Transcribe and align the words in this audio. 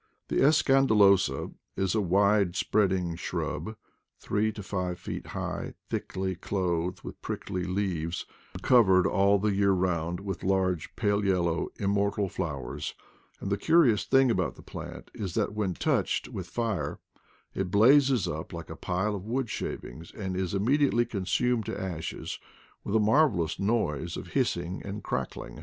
The 0.29 0.37
Escandalosa 0.41 1.53
is 1.77 1.93
a 1.93 2.01
wide 2.01 2.55
spreading 2.55 3.15
shrub, 3.15 3.75
three 4.17 4.51
to 4.53 4.63
five 4.63 4.97
feet 4.99 5.27
high, 5.27 5.75
thickly 5.91 6.33
clothed 6.33 7.03
with 7.03 7.21
prickly 7.21 7.65
leaves, 7.65 8.25
and 8.55 8.63
covered 8.63 9.05
all 9.05 9.37
the 9.37 9.53
year 9.53 9.73
round 9.73 10.19
with 10.19 10.41
large 10.43 10.95
pale 10.95 11.23
yellow 11.23 11.67
immortal 11.75 12.29
flowers; 12.29 12.95
and 13.39 13.51
the 13.51 13.59
curious 13.59 14.03
thing 14.05 14.31
about 14.31 14.55
the 14.55 14.63
plant 14.63 15.11
is 15.13 15.35
that 15.35 15.53
when 15.53 15.75
touched 15.75 16.29
with 16.29 16.47
fire 16.47 16.97
it 17.53 17.69
blazes 17.69 18.27
up 18.27 18.53
like 18.53 18.71
a 18.71 18.75
pile 18.75 19.13
of 19.13 19.27
wood 19.27 19.51
shavings, 19.51 20.11
and 20.11 20.35
is 20.35 20.55
immediately 20.55 21.05
consumed 21.05 21.67
to 21.67 21.79
ashes 21.79 22.39
with 22.83 22.95
a 22.95 22.99
mar 22.99 23.29
velous 23.29 23.59
noise 23.59 24.17
of 24.17 24.29
hissing 24.29 24.81
and 24.83 25.03
crackling. 25.03 25.59